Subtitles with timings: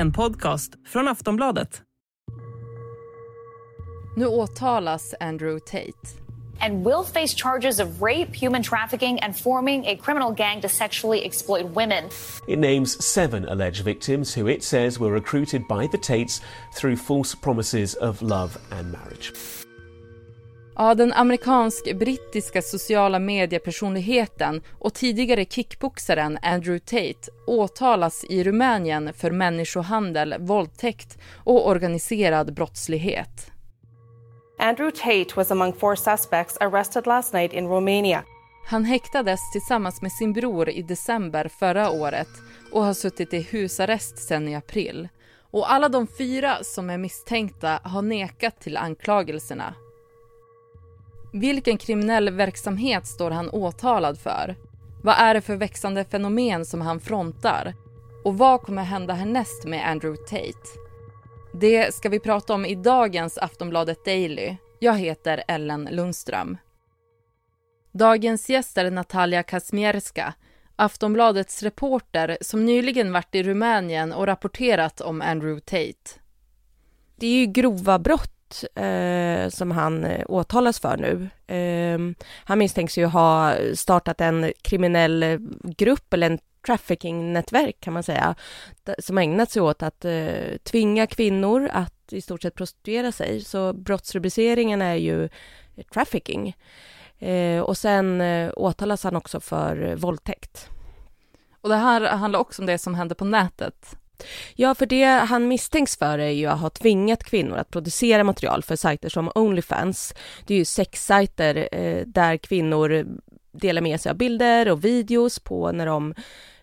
[0.00, 1.82] en podcast från Aftonbladet.
[4.16, 6.20] Nu åtalas Andrew Tate.
[6.62, 11.24] and will face charges of rape, human trafficking, and forming a criminal gang to sexually
[11.24, 12.04] exploit women.
[12.46, 16.40] It names seven alleged victims who it says were recruited by the Tates
[16.74, 19.32] through false promises of love and marriage.
[20.80, 30.34] Ja, den amerikansk-brittiska sociala mediepersonligheten och tidigare kickboxaren Andrew Tate åtalas i Rumänien för människohandel,
[30.38, 33.50] våldtäkt och organiserad brottslighet.
[34.58, 38.24] Andrew Tate was among four suspects arrested last night in Romania.
[38.66, 42.30] Han häktades tillsammans med sin bror i december förra året
[42.72, 45.08] och har suttit i husarrest sedan i april.
[45.50, 49.74] Och alla de fyra som är misstänkta har nekat till anklagelserna.
[51.32, 54.56] Vilken kriminell verksamhet står han åtalad för?
[55.02, 57.74] Vad är det för växande fenomen som han frontar?
[58.24, 60.68] Och vad kommer hända härnäst med Andrew Tate?
[61.52, 64.56] Det ska vi prata om i dagens Aftonbladet Daily.
[64.78, 66.56] Jag heter Ellen Lundström.
[67.92, 70.34] Dagens gäst är Natalia Kazmierska,
[70.76, 76.20] Aftonbladets reporter som nyligen varit i Rumänien och rapporterat om Andrew Tate.
[77.16, 78.39] Det är ju grova brott
[78.74, 81.28] eh, som han eh, åtalas för nu.
[81.54, 88.02] Eh, han misstänks ju ha startat en kriminell eh, grupp eller en trafficking-nätverk kan man
[88.02, 88.34] säga,
[88.98, 93.40] som ägnat sig åt att eh, tvinga kvinnor att i stort sett prostituera sig.
[93.40, 95.28] Så brottsrubriceringen är ju
[95.92, 96.56] trafficking.
[97.18, 100.68] Eh, och sen eh, åtalas han också för eh, våldtäkt.
[101.60, 103.96] Och det här handlar också om det som händer på nätet.
[104.54, 108.62] Ja, för det han misstänks för är ju att ha tvingat kvinnor att producera material
[108.62, 110.14] för sajter som Onlyfans.
[110.46, 113.06] Det är ju sexsajter eh, där kvinnor
[113.52, 116.14] delar med sig av bilder och videos på när de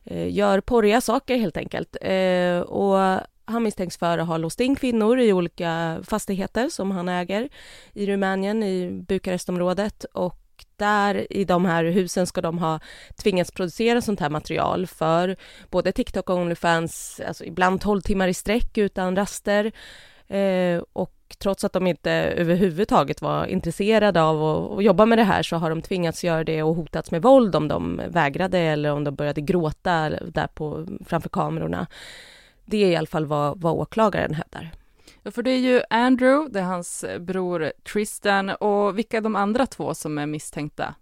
[0.04, 1.98] eh, gör porriga saker helt enkelt.
[2.02, 7.10] Eh, och han misstänks för att ha låst in kvinnor i olika fastigheter som han
[7.10, 7.50] äger
[7.94, 10.47] i Rumänien, i Bukarestområdet och
[10.78, 12.80] där i de här husen ska de ha
[13.16, 15.36] tvingats producera sånt här material för
[15.70, 19.72] både TikTok och Onlyfans, alltså ibland 12 timmar i sträck utan raster.
[20.28, 25.24] Eh, och trots att de inte överhuvudtaget var intresserade av att, att, jobba med det
[25.24, 28.92] här så har de tvingats göra det och hotats med våld om de vägrade eller
[28.92, 31.88] om de började gråta där på, framför kamerorna.
[32.66, 34.72] Det är i alla fall vad, vad åklagaren hävdar.
[35.32, 39.36] För det är ju Andrew, det är hans eh, bror Tristan och vilka är de
[39.36, 40.96] andra två som är misstänkta?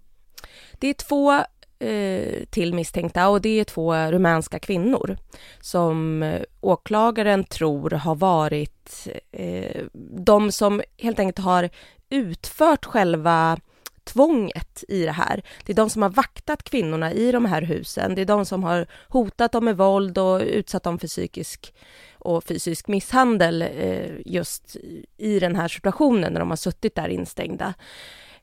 [0.80, 1.46] Det är två
[1.80, 5.18] Eh, till misstänkta och det är två rumänska kvinnor
[5.62, 9.84] som eh, åklagaren tror har varit eh,
[10.25, 11.69] de som helt enkelt har
[12.09, 13.57] utfört själva
[14.05, 15.43] tvånget i det här.
[15.66, 18.16] Det är de som har vaktat kvinnorna i de här husen.
[18.16, 21.73] Det är de som har hotat dem med våld och utsatt dem för psykisk
[22.13, 24.75] och fysisk misshandel eh, just
[25.17, 27.73] i den här situationen när de har suttit där instängda.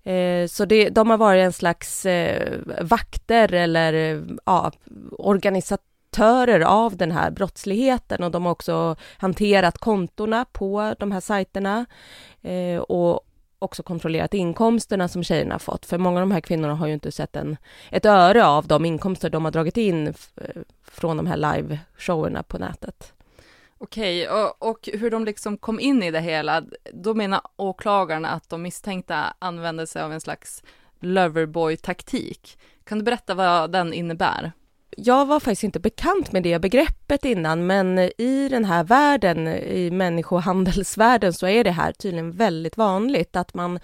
[0.02, 4.72] Eh, så det, de har varit en slags eh, vakter eller eh, ja,
[5.18, 11.86] organisatörer av den här brottsligheten och de har också hanterat kontona på de här sajterna
[12.42, 13.20] eh, och
[13.62, 15.86] också kontrollerat inkomsterna som tjejerna fått.
[15.86, 17.56] För många av de här kvinnorna har ju inte sett en,
[17.90, 20.14] ett öre av de inkomster de har dragit in eh,
[20.82, 23.12] från de här liveshowerna på nätet.
[23.78, 26.62] Okej, och, och, hur de liksom kom in i det hela,
[26.92, 30.62] då menar åklagarna att de misstänkta använde sig av en slags
[31.00, 32.58] loverboy-taktik.
[32.84, 34.52] Kan du berätta vad den innebär?
[34.97, 39.91] Jag var faktiskt inte bekant med det begreppet innan, men i den här världen, i
[39.91, 43.78] människohandelsvärlden, så är det här tydligen väldigt vanligt att man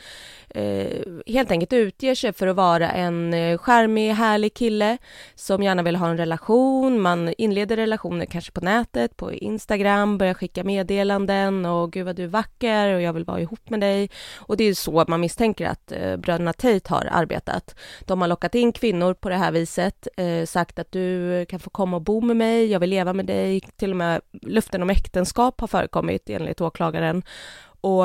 [0.51, 4.99] eh, helt enkelt utger sig för att vara en skärmig, charmig, härlig kille
[5.35, 7.01] som gärna vill ha en relation.
[7.01, 12.25] Man inleder relationer kanske på nätet, på Instagram, börjar skicka meddelanden och gud vad du
[12.25, 14.11] är vacker och jag vill vara ihop med dig.
[14.37, 17.75] Och det är så man misstänker att eh, bröderna Tate har arbetat.
[18.01, 21.61] De har lockat in kvinnor på det här viset, eh, sagt att du du kan
[21.61, 24.83] få komma och bo med mig, jag vill leva med dig, till och med luften
[24.83, 27.23] om äktenskap har förekommit enligt åklagaren.
[27.81, 28.05] Och,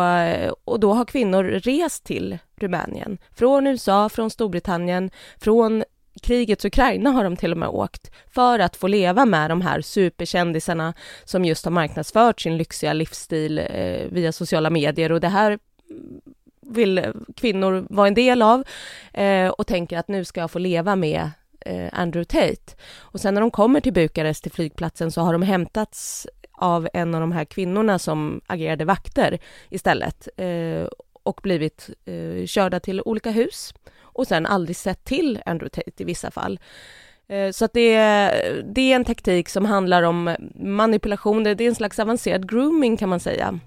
[0.66, 5.84] och då har kvinnor rest till Rumänien, från USA, från Storbritannien, från
[6.22, 9.82] krigets Ukraina har de till och med åkt för att få leva med de här
[9.82, 10.94] superkändisarna
[11.24, 15.12] som just har marknadsfört sin lyxiga livsstil eh, via sociala medier.
[15.12, 15.60] Och det här
[16.62, 17.06] vill
[17.36, 18.64] kvinnor vara en del av
[19.14, 21.32] eh, och tänker att nu ska jag få leva med
[21.66, 22.76] Eh, Andrew Tate.
[22.98, 27.16] Och sen när de kommer till Bukarest, till flygplatsen, så har de hämtats av en
[27.16, 29.40] av de här kvinnorna som agerade vakter
[29.70, 30.88] istället eh,
[31.24, 36.06] och blivit eh, körda till olika hus och sen aldrig sett till Andrew Tate i
[36.06, 36.60] vissa fall.
[37.28, 37.98] Eh, så att det,
[38.76, 43.10] det är en taktik som handlar om manipulation, det är en slags avancerad grooming kan
[43.10, 43.60] man säga.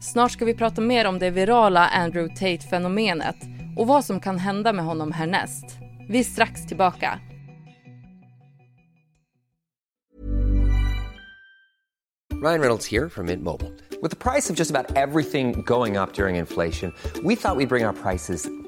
[0.00, 3.36] Snart ska vi prata mer om det virala Andrew Tate-fenomenet
[3.76, 5.87] och vad som kan hända med honom härnäst.
[6.10, 7.20] Vi är strax tillbaka.
[12.42, 13.70] Ryan Reynolds här från Mint Mobile.
[14.02, 17.66] Med priset på nästan allt som går upp under inflationen, trodde vi att vi skulle
[17.66, 18.57] bring våra priser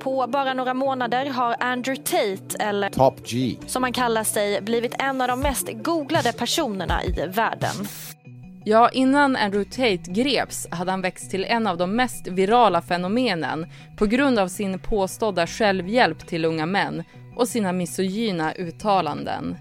[0.00, 4.94] På bara några månader har Andrew Tate, eller Top G, som han kallar sig, blivit
[4.98, 7.74] en av de mest googlade personerna i världen.
[8.64, 13.66] Ja, innan Andrew Tate greps hade han växt till en av de mest virala fenomenen
[13.96, 17.04] på grund av sin påstådda självhjälp till unga män
[17.36, 19.56] och sina misogyna uttalanden.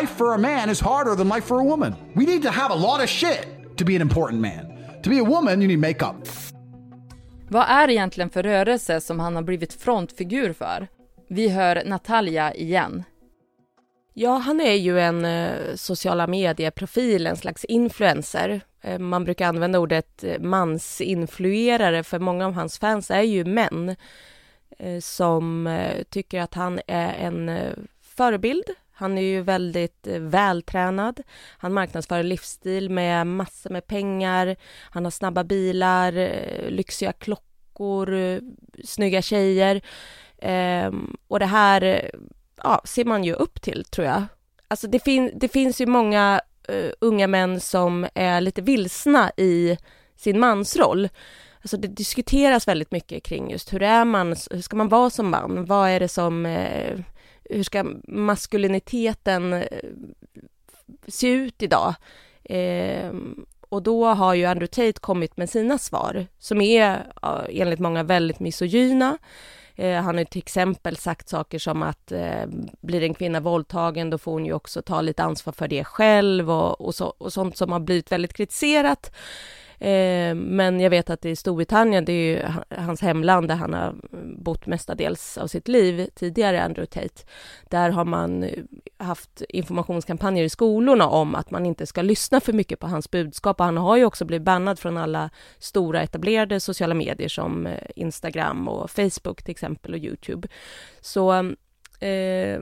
[0.00, 1.94] Life for a man is harder than life for a woman.
[2.12, 4.66] We need to have a lot of shit to be an important man.
[5.02, 6.28] To be a woman, you need makeup.
[7.50, 10.88] Vad är egentligen för rörelse som han har blivit frontfigur för?
[11.28, 13.04] Vi hör Natalia igen.
[14.14, 18.60] Ja, han är ju en eh, sociala medieprofil, en slags influencer.
[18.80, 23.96] Eh, man brukar använda ordet eh, mansinfluerare, för många av hans fans är ju män
[24.78, 27.72] eh, som eh, tycker att han är en eh,
[28.02, 28.64] förebild.
[28.98, 31.20] Han är ju väldigt eh, vältränad.
[31.58, 34.56] Han marknadsför livsstil med massor med pengar.
[34.90, 38.38] Han har snabba bilar, eh, lyxiga klockor, eh,
[38.84, 39.80] snygga tjejer.
[40.38, 42.10] Ehm, och det här
[42.62, 44.22] ja, ser man ju upp till, tror jag.
[44.68, 46.40] Alltså det, fin det finns ju många
[46.72, 49.76] uh, unga män som är lite vilsna i
[50.16, 51.08] sin mansroll.
[51.62, 55.30] Alltså det diskuteras väldigt mycket kring just hur är man, hur ska man vara som
[55.30, 55.64] man?
[55.64, 57.00] Vad är det som, uh,
[57.48, 59.66] hur ska maskuliniteten eh,
[61.06, 61.94] se ut idag?
[62.44, 63.12] Eh,
[63.68, 67.12] och då har ju Andrew Tate kommit med sina svar som är
[67.48, 69.18] enligt många väldigt misogyna.
[69.78, 72.46] Eh, han har till exempel sagt saker som att eh,
[72.80, 76.50] blir en kvinna våldtagen, då får hon ju också ta lite ansvar för det själv
[76.50, 79.12] och, och, så, och sånt som har blivit väldigt kritiserat.
[79.80, 82.42] Eh, men jag vet att i Storbritannien, det är ju
[82.76, 83.94] hans hemland där han har
[84.36, 87.24] bott mestadels av sitt liv tidigare, Andrew Tate.
[87.68, 88.62] Där har man eh,
[88.96, 93.60] haft informationskampanjer i skolorna om att man inte ska lyssna för mycket på hans budskap.
[93.60, 97.78] Och han har ju också blivit bannad från alla stora etablerade sociala medier som eh,
[97.96, 100.48] Instagram och Facebook till exempel och Youtube.
[101.00, 101.32] Så
[102.00, 102.60] eh,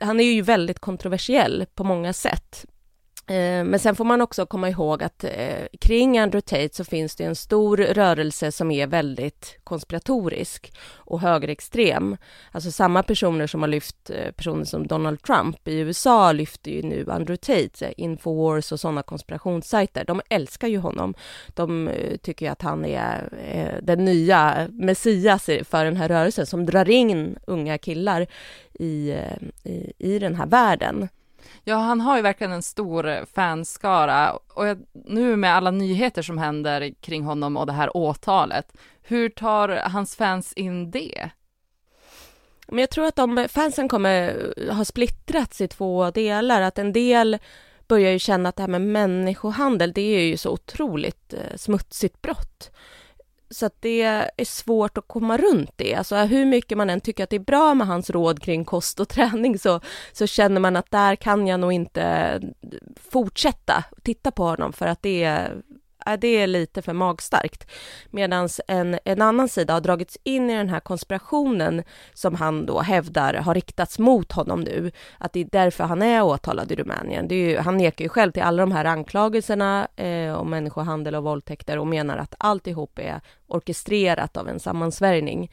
[0.00, 2.66] han är ju väldigt kontroversiell på många sätt.
[3.32, 7.16] Eh, men sen får man också komma ihåg att eh, kring Andrew Tate så finns
[7.16, 12.16] det en stor rörelse som är väldigt konspiratorisk och högerextrem.
[12.50, 16.82] Alltså samma personer som har lyft eh, personer som Donald Trump i USA lyfter ju
[16.82, 20.04] nu Andrew Tate, Infowars och sådana konspirationssajter.
[20.04, 21.14] De älskar ju honom.
[21.54, 21.90] De
[22.22, 23.28] tycker ju att han är
[23.82, 28.26] den nya Messias för den här rörelsen som drar in unga killar
[28.72, 29.16] i,
[29.64, 31.08] i, i den här världen.
[31.64, 36.22] Ja, han har ju verkligen en stor eh, fanskara och jag, nu med alla nyheter
[36.22, 38.72] som händer kring honom och det här åtalet,
[39.02, 41.30] hur tar hans fans in det?
[42.68, 46.92] Men jag tror att de fansen kommer eh, ha splittrats i två delar, att en
[46.92, 47.38] del
[47.88, 52.22] börjar ju känna att det här med människohandel, det är ju så otroligt eh, smutsigt
[52.22, 52.70] brott.
[53.52, 55.94] Så att det är svårt att komma runt det.
[55.94, 59.00] Alltså hur mycket man än tycker att det är bra med hans råd kring kost
[59.00, 59.80] och träning så,
[60.12, 62.40] så känner man att där kan jag nog inte
[63.10, 65.62] fortsätta titta på honom för att det är
[66.06, 67.70] Äh, det är lite för magstarkt.
[68.10, 71.82] Medan en, en annan sida har dragits in i den här konspirationen
[72.14, 74.90] som han då hävdar har riktats mot honom nu.
[75.18, 77.28] Att det är därför han är åtalad i Rumänien.
[77.28, 81.14] Det är ju, han nekar ju själv till alla de här anklagelserna eh, om människohandel
[81.14, 85.50] och våldtäkter och menar att alltihop är orkestrerat av en sammansvärjning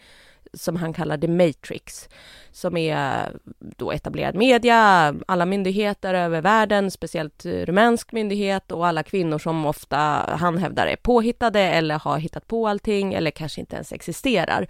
[0.53, 2.09] som han kallar The Matrix,
[2.51, 9.37] som är då etablerad media, alla myndigheter över världen, speciellt rumänsk myndighet och alla kvinnor
[9.37, 9.97] som ofta
[10.39, 14.67] han hävdar är påhittade eller har hittat på allting eller kanske inte ens existerar.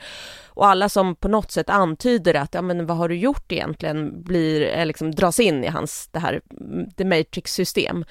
[0.47, 4.23] Och alla som på något sätt antyder att, ja men vad har du gjort egentligen,
[4.23, 8.05] blir, eh, liksom dras in i hans, det här mm, The Matrix-system.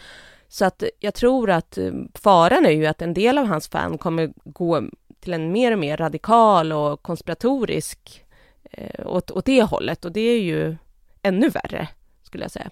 [0.48, 3.98] Så att jag tror att eh, faran är ju att en del av hans fan
[3.98, 4.82] kommer gå
[5.20, 8.24] till en mer och mer radikal och konspiratorisk
[8.70, 10.76] eh, åt, åt det hållet och det är ju
[11.22, 11.88] ännu värre,
[12.22, 12.70] skulle jag säga.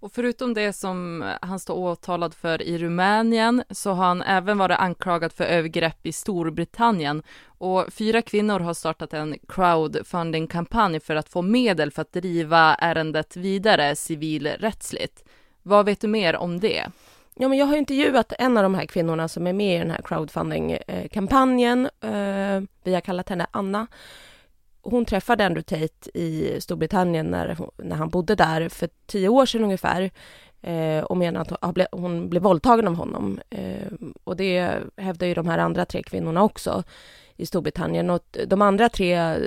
[0.00, 4.78] Och förutom det som han står åtalad för i Rumänien så har han även varit
[4.78, 11.42] anklagad för övergrepp i Storbritannien och fyra kvinnor har startat en crowdfunding-kampanj för att få
[11.42, 15.24] medel för att driva ärendet vidare civilrättsligt.
[15.62, 16.86] Vad vet du mer om det?
[17.40, 19.90] Ja, men jag har intervjuat en av de här kvinnorna som är med i den
[19.90, 21.88] här crowdfunding-kampanjen.
[22.00, 23.86] Eh, vi har kallat henne Anna
[24.90, 29.64] hon träffade Andrew Tate i Storbritannien när, när han bodde där för tio år sedan
[29.64, 30.10] ungefär
[30.62, 33.40] eh, och menar att hon blev våldtagen av honom.
[33.50, 33.92] Eh,
[34.24, 36.82] och det hävdar ju de här andra tre kvinnorna också
[37.36, 38.10] i Storbritannien.
[38.10, 39.38] Och de andra tre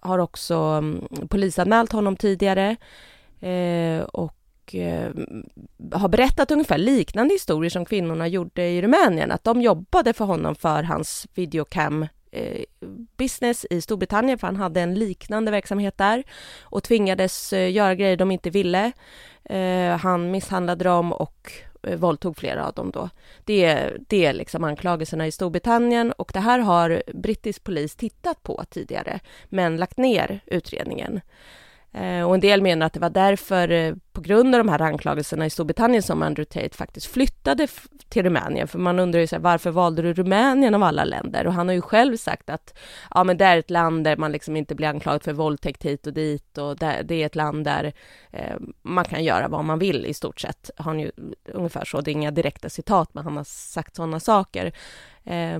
[0.00, 2.76] har också mm, polisanmält honom tidigare
[4.12, 5.12] och och eh,
[5.92, 10.54] har berättat ungefär liknande historier som kvinnorna gjorde i Rumänien, att de jobbade för honom
[10.54, 12.64] för hans videocam Eh,
[13.16, 16.24] business i Storbritannien, för han hade en liknande verksamhet där
[16.62, 18.92] och tvingades eh, göra grejer de inte ville.
[19.44, 21.52] Eh, han misshandlade dem och
[21.82, 23.10] eh, våldtog flera av dem då.
[23.44, 28.42] Det är, det är liksom anklagelserna i Storbritannien och det här har brittisk polis tittat
[28.42, 31.20] på tidigare, men lagt ner utredningen.
[31.94, 34.82] Eh, och en del menar att det var därför, eh, på grund av de här
[34.82, 37.68] anklagelserna i Storbritannien, som Andrew Tate faktiskt flyttade
[38.08, 38.68] till Rumänien.
[38.68, 41.46] För man undrar ju så här, varför valde du Rumänien av alla länder?
[41.46, 42.78] Och han har ju själv sagt att
[43.10, 46.06] ja, men det är ett land där man liksom inte blir anklagad för våldtäkt hit
[46.06, 47.92] och dit och det, det är ett land där
[48.30, 50.70] eh, man kan göra vad man vill i stort sett.
[50.76, 51.10] Han ju
[51.52, 54.72] ungefär så, det är inga direkta citat, men han har sagt sådana saker.
[55.24, 55.58] Eh,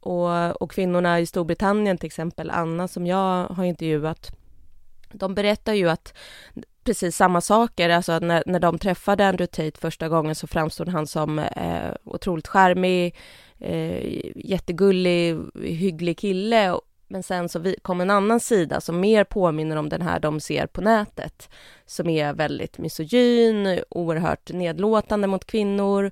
[0.00, 4.39] och, och kvinnorna i Storbritannien, till exempel Anna, som jag har intervjuat,
[5.12, 6.14] de berättar ju att
[6.84, 11.06] precis samma saker, alltså när, när de träffade Andrew Tate första gången så framstod han
[11.06, 13.16] som eh, otroligt charmig,
[13.58, 16.74] eh, jättegullig, hygglig kille.
[17.08, 20.66] Men sen så kom en annan sida som mer påminner om den här de ser
[20.66, 21.48] på nätet,
[21.86, 26.10] som är väldigt misogyn, oerhört nedlåtande mot kvinnor.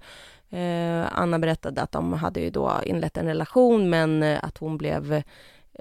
[0.51, 4.79] Eh, Anna berättade att de hade ju då inlett en relation, men eh, att hon
[4.79, 5.23] blev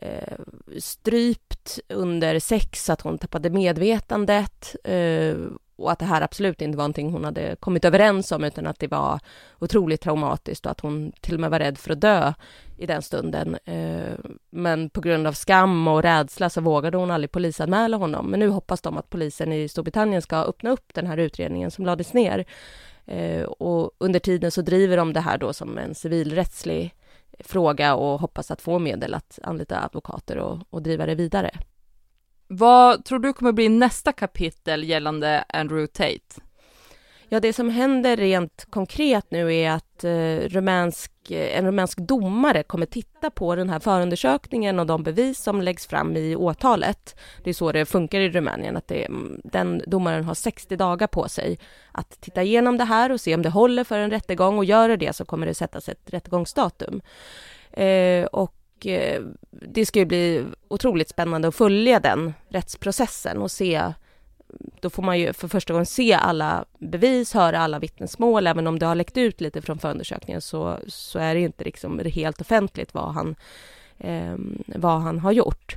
[0.02, 0.38] eh,
[0.80, 5.36] strypt under sex, så att hon tappade medvetandet eh,
[5.78, 8.80] och att det här absolut inte var någonting hon hade kommit överens om utan att
[8.80, 9.20] det var
[9.60, 12.34] otroligt traumatiskt och att hon till och med var rädd för att dö
[12.78, 13.58] i den stunden.
[13.66, 14.14] Eh,
[14.50, 18.32] men på grund av skam och rädsla så vågade hon aldrig polisanmäla honom.
[18.32, 21.86] Men nu hoppas de att polisen i Storbritannien ska öppna upp den här utredningen som
[21.86, 22.46] lades ner.
[23.06, 26.96] Eh, och under tiden så driver de det här då som en civilrättslig
[27.40, 31.52] fråga och hoppas att få medel att anlita advokater och, och driva det vidare.
[32.48, 36.47] Vad tror du kommer bli nästa kapitel gällande Andrew Tate?
[37.30, 42.86] Ja, det som händer rent konkret nu är att eh, rumänsk, en rumänsk domare kommer
[42.86, 47.16] titta på den här förundersökningen och de bevis som läggs fram i åtalet.
[47.44, 51.08] Det är så det funkar i Rumänien, att det, mm, den domaren har 60 dagar
[51.08, 51.60] på sig
[51.92, 54.98] att titta igenom det här och se om det håller för en rättegång och gör
[54.98, 57.02] det så kommer det sättas ett rättegångsdatum.
[57.72, 63.94] Eh, och eh, det ska ju bli otroligt spännande att följa den rättsprocessen och se
[64.80, 68.48] då får man ju för första gången se alla bevis, höra alla vittnesmål.
[68.48, 72.00] Även om det har läckt ut lite från förundersökningen så, så är det inte liksom
[72.00, 73.36] helt offentligt vad han,
[73.98, 74.36] eh,
[74.66, 75.76] vad han har gjort.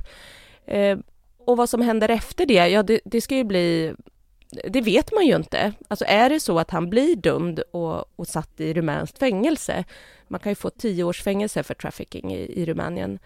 [0.65, 0.97] Eh,
[1.45, 3.93] och vad som händer efter det, ja det, det, ska ju bli
[4.69, 5.73] det vet man ju inte.
[5.87, 9.83] Alltså är det så att han blir dömd och, och satt i rumänskt fängelse,
[10.27, 13.19] man kan ju få tio års fängelse för trafficking i, i Rumänien,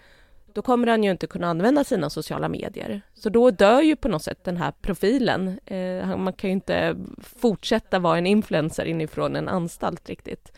[0.55, 3.01] då kommer han ju inte kunna använda sina sociala medier.
[3.13, 5.59] Så då dör ju på något sätt den här profilen.
[5.65, 10.51] Eh, man kan ju inte fortsätta vara en influencer inifrån en anstalt riktigt.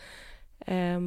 [0.60, 1.00] Eh,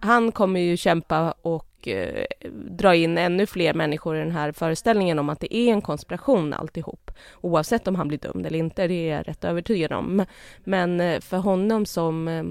[0.00, 5.18] han kommer ju kämpa och eh, dra in ännu fler människor i den här föreställningen
[5.18, 7.10] om att det är en konspiration alltihop.
[7.40, 10.24] Oavsett om han blir dömd eller inte, det är jag rätt övertygad om.
[10.64, 12.44] Men eh, för honom som eh,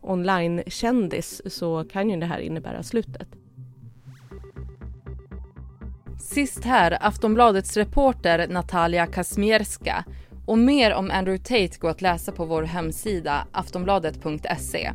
[0.00, 3.28] online-kändis så kan ju det här innebära slutet.
[6.20, 10.04] Sist här Aftonbladets reporter Natalia Kazmierska
[10.46, 14.92] och mer om Andrew Tate går att läsa på vår hemsida aftonbladet.se.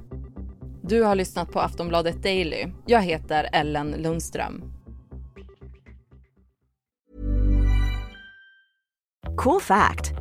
[0.81, 2.67] Du har lyssnat på Aftonbladet Daily.
[2.85, 4.61] Jag heter Ellen Lundström.
[9.37, 10.14] Cool fact